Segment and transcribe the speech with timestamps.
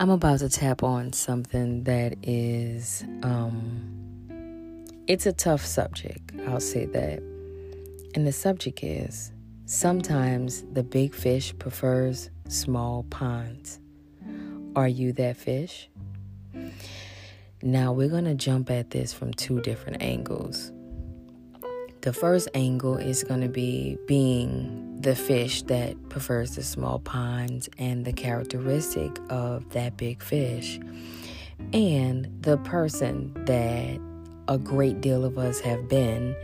[0.00, 6.30] I'm about to tap on something that is, um, it's a tough subject.
[6.46, 7.18] I'll say that.
[8.14, 9.32] And the subject is
[9.66, 13.80] sometimes the big fish prefers small ponds.
[14.76, 15.90] Are you that fish?
[17.60, 20.70] Now we're going to jump at this from two different angles.
[22.00, 27.68] The first angle is going to be being the fish that prefers the small ponds
[27.76, 30.78] and the characteristic of that big fish,
[31.72, 34.00] and the person that
[34.46, 36.36] a great deal of us have been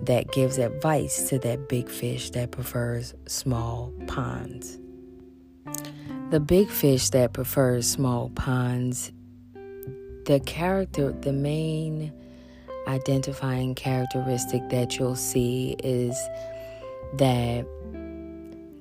[0.00, 4.78] that gives advice to that big fish that prefers small ponds.
[6.30, 9.12] The big fish that prefers small ponds,
[10.24, 12.12] the character, the main
[12.86, 16.16] identifying characteristic that you'll see is
[17.14, 17.66] that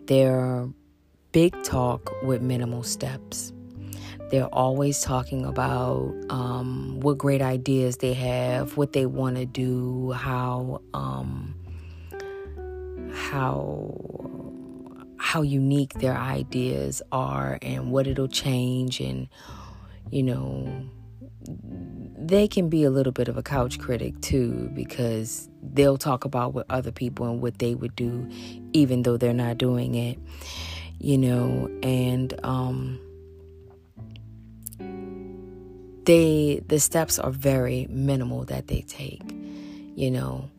[0.05, 0.67] they're
[1.31, 3.53] big talk with minimal steps.
[4.30, 10.11] They're always talking about um, what great ideas they have, what they want to do,
[10.11, 11.53] how um,
[13.13, 13.93] how
[15.17, 19.27] how unique their ideas are, and what it'll change, and
[20.11, 20.89] you know
[21.47, 26.53] they can be a little bit of a couch critic too because they'll talk about
[26.53, 28.28] what other people and what they would do
[28.73, 30.20] even though they're not doing it
[31.00, 31.70] you know?
[31.81, 33.00] And um
[36.06, 39.23] they the steps are very minimal that they take
[39.95, 40.50] you know?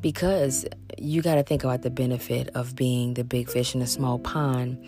[0.00, 0.66] Because
[0.98, 4.18] you got to think about the benefit of being the big fish in a small
[4.18, 4.84] pond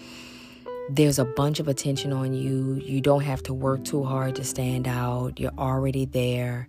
[0.88, 2.74] there's a bunch of attention on you.
[2.74, 5.40] You don't have to work too hard to stand out.
[5.40, 6.68] You're already there.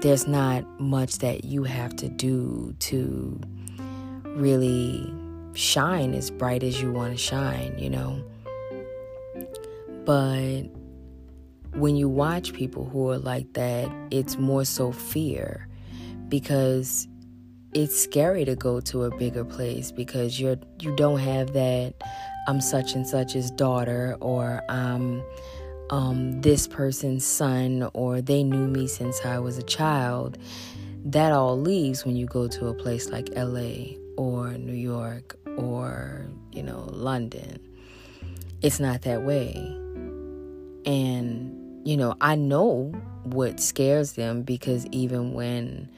[0.00, 3.40] There's not much that you have to do to
[4.26, 5.14] really
[5.54, 8.22] shine as bright as you want to shine, you know.
[10.04, 10.62] But
[11.74, 15.68] when you watch people who are like that, it's more so fear
[16.28, 17.06] because
[17.72, 21.94] it's scary to go to a bigger place because you're you don't have that
[22.46, 25.22] I'm such and such's daughter, or I'm
[25.90, 30.38] um, this person's son, or they knew me since I was a child.
[31.04, 36.26] That all leaves when you go to a place like LA or New York or,
[36.52, 37.60] you know, London.
[38.62, 39.54] It's not that way.
[40.86, 42.92] And, you know, I know
[43.24, 45.90] what scares them because even when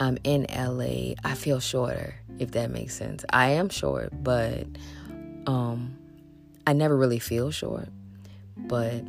[0.00, 3.24] I'm in LA, I feel shorter, if that makes sense.
[3.30, 4.66] I am short, but
[5.46, 5.96] um,
[6.66, 7.88] I never really feel short,
[8.56, 9.04] but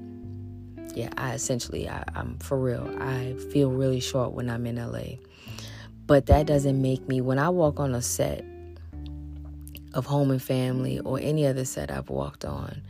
[0.93, 2.89] yeah, I essentially, I, I'm for real.
[2.99, 5.17] I feel really short when I'm in LA,
[6.07, 7.21] but that doesn't make me.
[7.21, 8.43] When I walk on a set
[9.93, 12.81] of Home and Family or any other set I've walked on,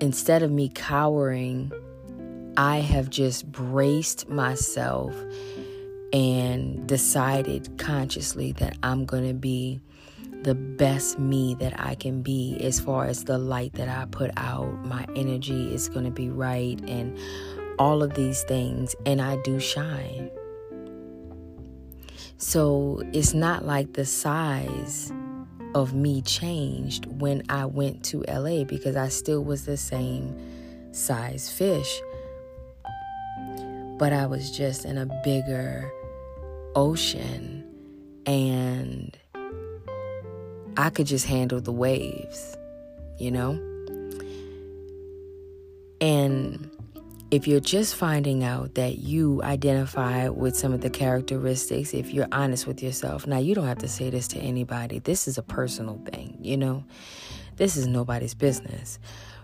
[0.00, 1.72] instead of me cowering,
[2.56, 5.14] I have just braced myself
[6.12, 9.80] and decided consciously that I'm going to be
[10.42, 14.30] the best me that I can be as far as the light that I put
[14.36, 14.84] out.
[14.84, 17.16] My energy is going to be right and
[17.78, 20.30] all of these things, and I do shine.
[22.36, 25.12] So it's not like the size
[25.74, 30.36] of me changed when I went to LA because I still was the same
[30.92, 32.02] size fish.
[33.98, 35.90] But I was just in a bigger
[36.74, 37.64] ocean
[38.26, 39.16] and
[40.76, 42.56] I could just handle the waves,
[43.18, 43.52] you know?
[46.00, 46.70] And
[47.30, 52.28] if you're just finding out that you identify with some of the characteristics, if you're
[52.32, 54.98] honest with yourself, now you don't have to say this to anybody.
[54.98, 56.84] This is a personal thing, you know?
[57.56, 58.98] This is nobody's business.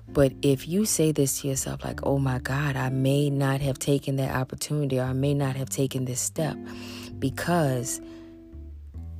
[0.08, 3.78] But if you say this to yourself, like, oh my God, I may not have
[3.78, 6.56] taken that opportunity or I may not have taken this step
[7.18, 8.00] because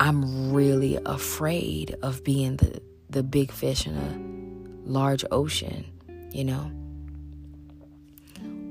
[0.01, 2.81] I'm really afraid of being the,
[3.11, 5.85] the big fish in a large ocean,
[6.31, 6.71] you know?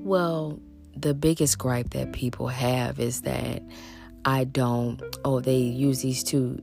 [0.04, 0.60] Well,
[0.96, 3.62] the biggest gripe that people have is that
[4.24, 6.62] I don't, oh, they use these two,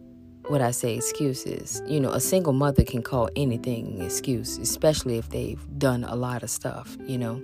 [0.48, 1.82] what I say, excuses.
[1.86, 6.16] You know, a single mother can call anything an excuse, especially if they've done a
[6.16, 7.42] lot of stuff, you know?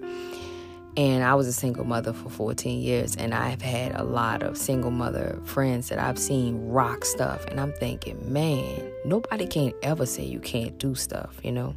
[1.00, 4.58] And I was a single mother for 14 years, and I've had a lot of
[4.58, 7.46] single mother friends that I've seen rock stuff.
[7.46, 11.74] And I'm thinking, man, nobody can ever say you can't do stuff, you know?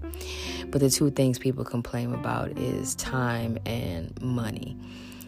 [0.67, 4.75] But the two things people complain about is time and money.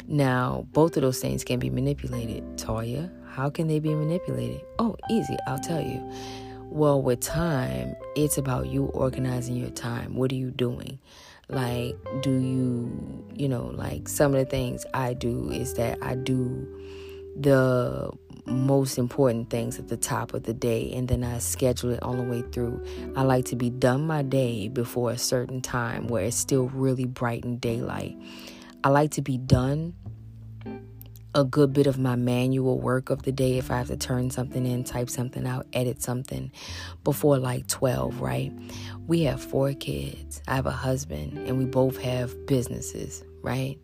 [0.10, 2.44] Now, both of those things can be manipulated.
[2.58, 4.60] Toya, how can they be manipulated?
[4.78, 6.04] Oh, easy, I'll tell you.
[6.66, 10.18] Well, with time, it's about you organizing your time.
[10.18, 11.00] What are you doing?
[11.50, 16.16] Like, do you, you know, like some of the things I do is that I
[16.16, 16.68] do
[17.38, 18.12] the
[18.46, 22.16] most important things at the top of the day and then I schedule it all
[22.16, 22.84] the way through.
[23.16, 27.06] I like to be done my day before a certain time where it's still really
[27.06, 28.16] bright and daylight.
[28.84, 29.96] I like to be done
[31.36, 34.32] a good bit of my manual work of the day if I have to turn
[34.32, 36.50] something in, type something out, edit something
[37.04, 38.54] before like 12, right?
[39.06, 40.42] We have four kids.
[40.48, 43.78] I have a husband and we both have businesses, right?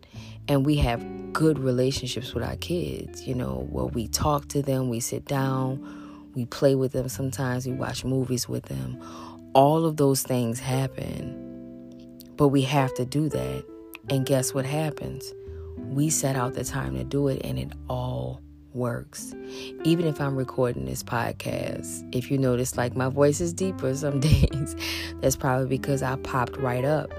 [0.48, 1.04] And we have
[1.34, 6.30] good relationships with our kids, you know, where we talk to them, we sit down,
[6.34, 8.98] we play with them sometimes, we watch movies with them.
[9.52, 11.50] All of those things happen.
[12.36, 13.64] But we have to do that.
[14.08, 15.34] And guess what happens?
[15.76, 18.40] We set out the time to do it and it all
[18.74, 19.34] works.
[19.84, 24.20] Even if I'm recording this podcast, if you notice like my voice is deeper some
[24.20, 24.76] days,
[25.20, 27.12] that's probably because I popped right up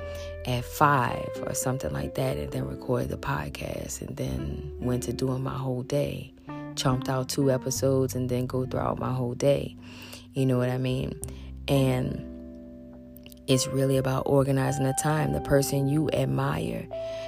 [0.46, 5.14] at five or something like that and then recorded the podcast and then went to
[5.14, 6.34] doing my whole day.
[6.76, 9.78] Chomped out two episodes and then go throughout my whole day.
[10.34, 11.20] You know what I mean?
[11.68, 12.30] And
[13.46, 15.34] it's really about organizing the time.
[15.34, 16.88] The person you admire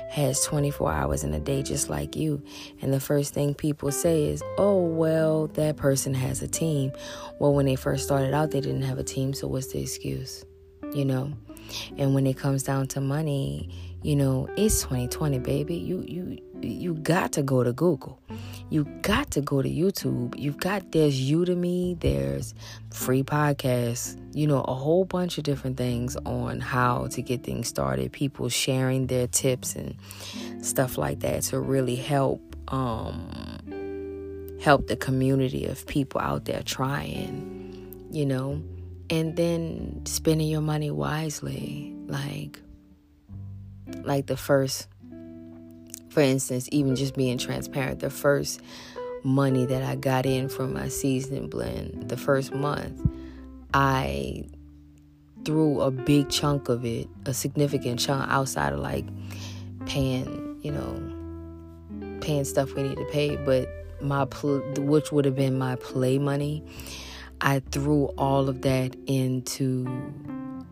[0.09, 2.41] has 24 hours in a day just like you.
[2.81, 6.91] And the first thing people say is, oh, well, that person has a team.
[7.39, 10.45] Well, when they first started out, they didn't have a team, so what's the excuse?
[10.93, 11.33] You know?
[11.97, 13.69] And when it comes down to money,
[14.03, 15.75] you know, it's 2020, baby.
[15.75, 18.21] You you you got to go to Google.
[18.69, 20.37] You got to go to YouTube.
[20.37, 22.53] You've got there's Udemy, there's
[22.91, 27.67] free podcasts, you know, a whole bunch of different things on how to get things
[27.67, 28.11] started.
[28.11, 29.95] People sharing their tips and
[30.65, 33.29] stuff like that to really help um
[34.61, 38.61] help the community of people out there trying, you know
[39.09, 42.59] and then spending your money wisely like
[44.03, 44.87] like the first
[46.15, 48.61] for instance even just being transparent the first
[49.23, 53.05] money that i got in from my seasoning blend the first month
[53.73, 54.41] i
[55.43, 59.05] threw a big chunk of it a significant chunk outside of like
[59.85, 63.67] paying you know paying stuff we need to pay but
[63.99, 66.63] my pl- which would have been my play money
[67.41, 69.85] I threw all of that into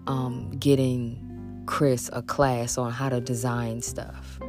[0.07, 4.39] um, getting Chris a class on how to design stuff.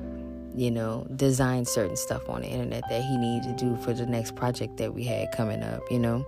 [0.55, 4.06] You know, design certain stuff on the internet that he needed to do for the
[4.06, 6.25] next project that we had coming up, you know?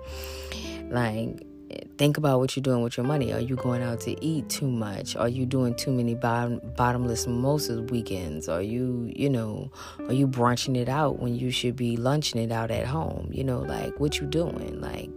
[0.91, 1.47] Like,
[1.99, 3.33] think about what you're doing with your money.
[3.33, 5.17] Are you going out to eat too much?
[5.17, 8.49] Are you doing too many bottom, bottomless mimosas weekends?
[8.49, 9.71] Are you, you know,
[10.09, 13.29] are you brunching it out when you should be lunching it out at home?
[13.33, 14.81] You know, like what you doing?
[14.81, 15.11] Like,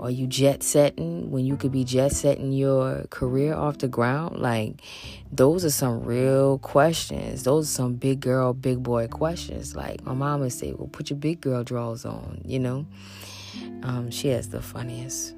[0.00, 4.40] are you jet setting when you could be jet setting your career off the ground?
[4.40, 4.80] Like,
[5.30, 7.44] those are some real questions.
[7.44, 9.76] Those are some big girl, big boy questions.
[9.76, 12.86] Like, my mom would say, Well, put your big girl drawers on, you know?
[13.82, 15.34] Um, she has the funniest,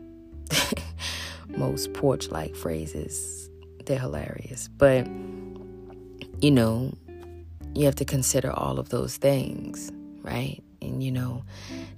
[1.48, 3.50] most porch like phrases.
[3.84, 4.68] They're hilarious.
[4.68, 5.08] But,
[6.40, 6.94] you know,
[7.74, 9.90] you have to consider all of those things,
[10.22, 10.62] right?
[10.80, 11.42] And, you know,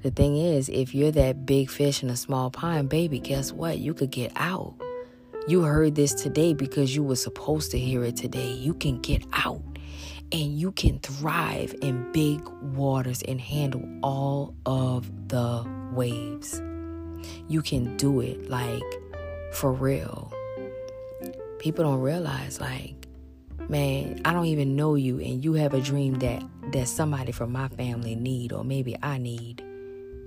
[0.05, 3.79] the thing is, if you're that big fish in a small pond, baby, guess what?
[3.79, 4.75] You could get out.
[5.49, 8.53] You heard this today because you were supposed to hear it today.
[8.53, 9.63] You can get out
[10.31, 12.47] and you can thrive in big
[12.77, 16.61] waters and handle all of the waves.
[17.49, 18.83] You can do it like
[19.55, 20.31] for real.
[21.61, 23.09] People don't realize, like,
[23.71, 26.43] man, I don't even know you, and you have a dream that
[26.73, 29.65] that somebody from my family need, or maybe I need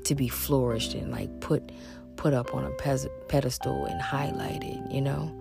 [0.08, 1.72] to be flourished and like put
[2.16, 2.72] put up on a
[3.28, 5.32] pedestal and highlighted, you know.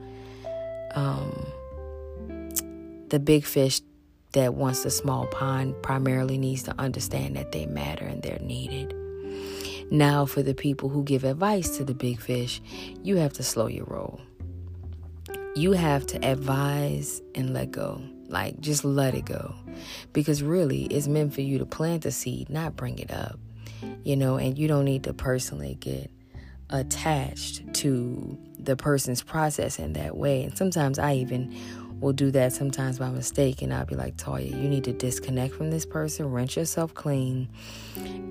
[0.95, 1.47] Um,
[3.09, 3.81] the big fish
[4.33, 8.95] that wants the small pond primarily needs to understand that they matter and they're needed.
[9.91, 12.61] Now, for the people who give advice to the big fish,
[13.03, 14.21] you have to slow your roll.
[15.55, 18.03] You have to advise and let go.
[18.29, 19.55] Like, just let it go.
[20.13, 23.39] Because really, it's meant for you to plant the seed, not bring it up
[24.03, 26.11] you know, and you don't need to personally get
[26.71, 30.43] attached to the person's process in that way.
[30.45, 31.55] And sometimes I even
[32.01, 35.55] will do that sometimes by mistake and I'll be like, Toya, you need to disconnect
[35.55, 37.49] from this person, rinse yourself clean,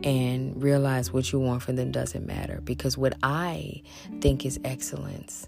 [0.03, 2.61] and realize what you want from them doesn't matter.
[2.61, 3.81] Because what I
[4.21, 5.47] think is excellence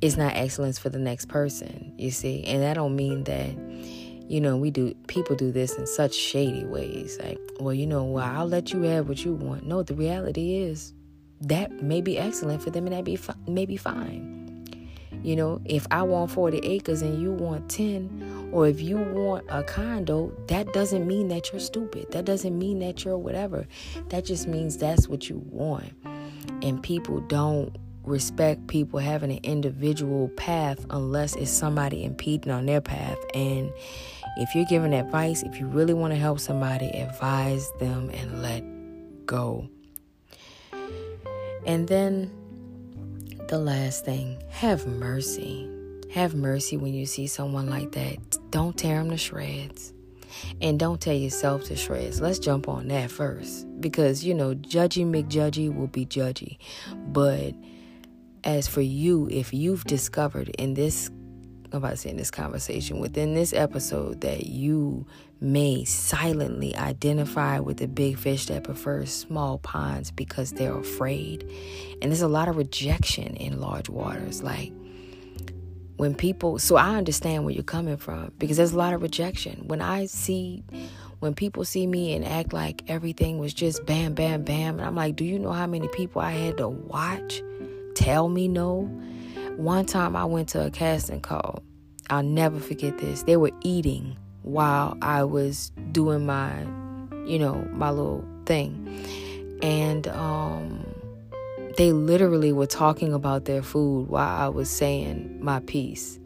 [0.00, 2.44] is not excellence for the next person, you see?
[2.44, 3.54] And that don't mean that
[4.28, 7.18] you know, we do people do this in such shady ways.
[7.22, 9.66] Like, well, you know, well, I'll let you have what you want.
[9.66, 10.94] No, the reality is
[11.42, 14.40] that may be excellent for them and that be fi- may be fine.
[15.22, 19.46] You know, if I want 40 acres and you want 10, or if you want
[19.48, 22.10] a condo, that doesn't mean that you're stupid.
[22.12, 23.66] That doesn't mean that you're whatever.
[24.10, 25.92] That just means that's what you want.
[26.62, 32.82] And people don't respect people having an individual path unless it's somebody impeding on their
[32.82, 33.18] path.
[33.34, 33.72] And
[34.36, 38.64] if you're giving advice, if you really want to help somebody, advise them and let
[39.26, 39.68] go.
[41.66, 42.30] And then
[43.48, 45.70] the last thing, have mercy.
[46.12, 48.18] Have mercy when you see someone like that.
[48.50, 49.92] Don't tear them to shreds.
[50.60, 52.20] And don't tear yourself to shreds.
[52.20, 53.66] Let's jump on that first.
[53.80, 56.58] Because, you know, judgy McJudgy will be judgy.
[56.94, 57.54] But
[58.42, 61.10] as for you, if you've discovered in this
[61.74, 65.06] About in this conversation, within this episode, that you
[65.40, 71.42] may silently identify with the big fish that prefers small ponds because they're afraid.
[72.00, 74.42] And there's a lot of rejection in large waters.
[74.42, 74.72] Like
[75.96, 79.64] when people, so I understand where you're coming from because there's a lot of rejection.
[79.66, 80.62] When I see,
[81.18, 84.94] when people see me and act like everything was just bam, bam, bam, and I'm
[84.94, 87.42] like, do you know how many people I had to watch
[87.94, 88.88] tell me no?
[89.56, 91.62] One time I went to a casting call.
[92.10, 93.22] I'll never forget this.
[93.22, 96.62] They were eating while I was doing my,
[97.24, 99.06] you know, my little thing.
[99.62, 100.84] And um
[101.76, 106.18] they literally were talking about their food while I was saying my piece.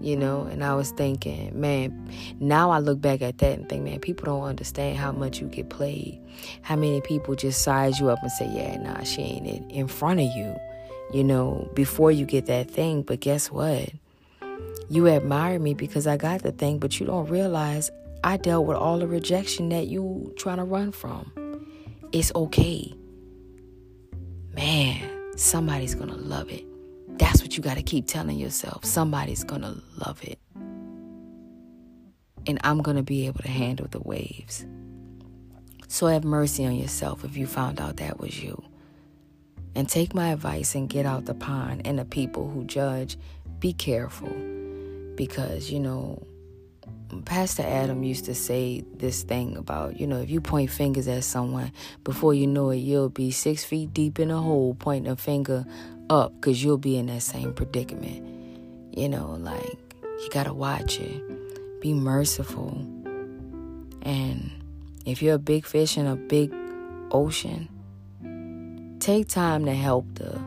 [0.00, 3.82] You know, and I was thinking, man, now I look back at that and think,
[3.82, 6.20] man, people don't understand how much you get played.
[6.62, 9.88] How many people just size you up and say, yeah, nah, she ain't it in
[9.88, 10.56] front of you
[11.12, 13.02] you know, before you get that thing.
[13.02, 13.90] But guess what?
[14.90, 17.90] You admire me because I got the thing, but you don't realize
[18.24, 21.32] I dealt with all the rejection that you trying to run from.
[22.12, 22.94] It's okay.
[24.54, 26.64] Man, somebody's going to love it.
[27.18, 28.84] That's what you got to keep telling yourself.
[28.84, 30.38] Somebody's going to love it.
[32.46, 34.64] And I'm going to be able to handle the waves.
[35.88, 38.62] So have mercy on yourself if you found out that was you.
[39.74, 41.82] And take my advice and get out the pond.
[41.86, 43.16] And the people who judge,
[43.60, 44.32] be careful.
[45.14, 46.26] Because, you know,
[47.24, 51.24] Pastor Adam used to say this thing about, you know, if you point fingers at
[51.24, 51.72] someone,
[52.04, 55.64] before you know it, you'll be six feet deep in a hole pointing a finger
[56.10, 58.26] up because you'll be in that same predicament.
[58.96, 61.80] You know, like, you got to watch it.
[61.80, 62.70] Be merciful.
[64.02, 64.50] And
[65.06, 66.52] if you're a big fish in a big
[67.10, 67.68] ocean,
[69.08, 70.38] take time to help the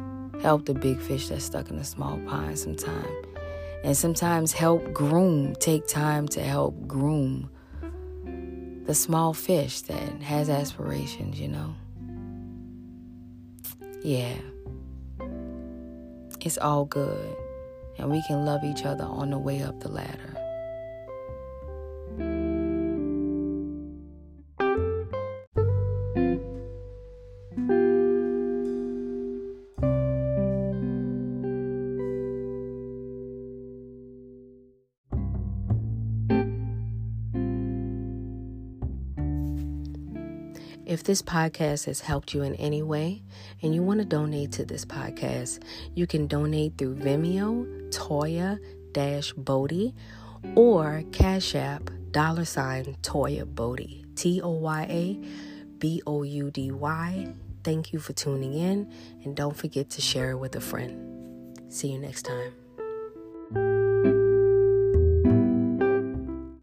[0.44, 3.12] help the big fish that's stuck in the small pond sometime.
[3.84, 7.50] And sometimes help groom, take time to help groom
[8.86, 11.74] the small fish that has aspirations, you know.
[14.04, 14.36] Yeah.
[16.42, 17.36] It's all good.
[17.98, 20.31] And we can love each other on the way up the ladder.
[41.12, 43.22] This podcast has helped you in any way
[43.62, 45.62] and you want to donate to this podcast,
[45.94, 48.58] you can donate through Venmo, Toya
[48.94, 49.94] Dash Boudy,
[50.56, 54.06] or Cash App dollar sign Toya Boudy.
[54.16, 57.34] T O Y A B O U D Y.
[57.66, 58.90] Thank you for tuning in
[59.26, 61.60] and don't forget to share it with a friend.
[61.68, 63.81] See you next time.